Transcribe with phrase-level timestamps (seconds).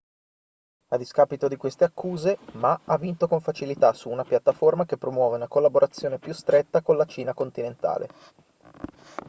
[0.87, 5.35] a discapito di queste accuse ma ha vinto con facilità su una piattaforma che promuove
[5.35, 8.07] una collaborazione più stretta con la cina continentale